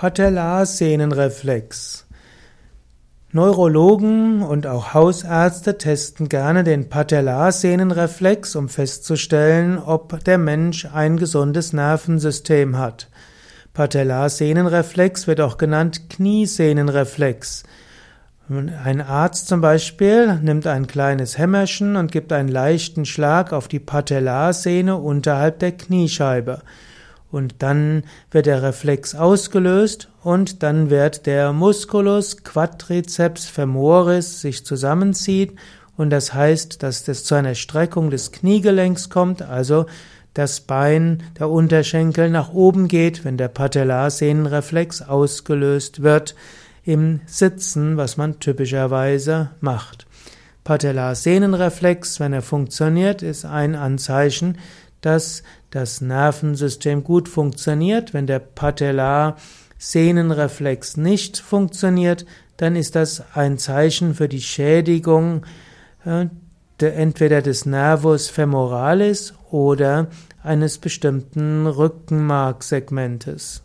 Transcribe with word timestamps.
Patellarsehnenreflex. 0.00 2.06
Neurologen 3.32 4.40
und 4.40 4.66
auch 4.66 4.94
Hausärzte 4.94 5.76
testen 5.76 6.30
gerne 6.30 6.64
den 6.64 6.88
Patellarsehnenreflex, 6.88 8.56
um 8.56 8.70
festzustellen, 8.70 9.76
ob 9.76 10.24
der 10.24 10.38
Mensch 10.38 10.86
ein 10.86 11.18
gesundes 11.18 11.74
Nervensystem 11.74 12.78
hat. 12.78 13.10
Patellarsehnenreflex 13.74 15.26
wird 15.26 15.42
auch 15.42 15.58
genannt 15.58 16.08
Kniesehnenreflex. 16.08 17.64
Ein 18.48 19.02
Arzt 19.02 19.48
zum 19.48 19.60
Beispiel 19.60 20.36
nimmt 20.36 20.66
ein 20.66 20.86
kleines 20.86 21.36
Hämmerchen 21.36 21.96
und 21.96 22.10
gibt 22.10 22.32
einen 22.32 22.48
leichten 22.48 23.04
Schlag 23.04 23.52
auf 23.52 23.68
die 23.68 23.80
Patellarsehne 23.80 24.96
unterhalb 24.96 25.58
der 25.58 25.72
Kniescheibe. 25.72 26.62
Und 27.30 27.56
dann 27.58 28.04
wird 28.30 28.46
der 28.46 28.62
Reflex 28.62 29.14
ausgelöst 29.14 30.08
und 30.22 30.62
dann 30.62 30.90
wird 30.90 31.26
der 31.26 31.52
Musculus 31.52 32.42
quadriceps 32.42 33.46
femoris 33.46 34.40
sich 34.40 34.64
zusammenzieht 34.64 35.52
und 36.00 36.08
das 36.08 36.32
heißt, 36.32 36.82
dass 36.82 37.06
es 37.08 37.24
zu 37.24 37.34
einer 37.34 37.54
Streckung 37.54 38.08
des 38.08 38.32
Kniegelenks 38.32 39.10
kommt, 39.10 39.42
also 39.42 39.84
das 40.32 40.62
Bein, 40.62 41.22
der 41.38 41.50
Unterschenkel 41.50 42.30
nach 42.30 42.54
oben 42.54 42.88
geht, 42.88 43.22
wenn 43.26 43.36
der 43.36 43.48
Patellarsehnenreflex 43.48 45.02
ausgelöst 45.02 46.02
wird 46.02 46.34
im 46.84 47.20
Sitzen, 47.26 47.98
was 47.98 48.16
man 48.16 48.40
typischerweise 48.40 49.50
macht. 49.60 50.06
Patellarsehnenreflex, 50.64 52.18
wenn 52.18 52.32
er 52.32 52.40
funktioniert, 52.40 53.20
ist 53.20 53.44
ein 53.44 53.74
Anzeichen, 53.74 54.56
dass 55.00 55.42
das 55.70 56.00
Nervensystem 56.00 57.04
gut 57.04 57.28
funktioniert. 57.28 58.14
Wenn 58.14 58.26
der 58.26 58.40
Patellarsehnenreflex 58.40 60.96
nicht 60.96 61.38
funktioniert, 61.38 62.26
dann 62.56 62.74
ist 62.76 62.96
das 62.96 63.22
ein 63.34 63.58
Zeichen 63.58 64.14
für 64.14 64.28
die 64.28 64.42
Schädigung 64.42 65.44
äh, 66.04 66.26
entweder 66.78 67.42
des 67.42 67.66
Nervus 67.66 68.28
femoralis 68.28 69.34
oder 69.50 70.06
eines 70.42 70.78
bestimmten 70.78 71.66
Rückenmarksegmentes. 71.66 73.62